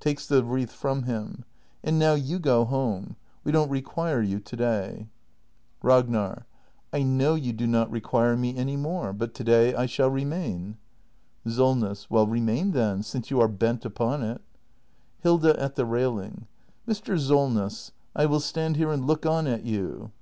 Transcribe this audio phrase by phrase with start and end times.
[0.00, 1.44] [Takes the wreath from him.]
[1.82, 4.64] And now you go home; we don't require you to day.
[4.66, 5.08] act in]
[5.82, 6.46] THE MASTER BUILDER 411
[6.94, 6.98] Ragnar.
[6.98, 10.78] I know you do not require me any more; but to day I shall remain.
[11.46, 12.08] SOLNESS.
[12.08, 14.40] Well, remain then, since you are bent upon it.
[15.20, 15.60] Hilda.
[15.62, 16.46] [At the railing.]
[16.88, 17.20] Mr.
[17.20, 20.12] Solness, I will stand here and look on at you.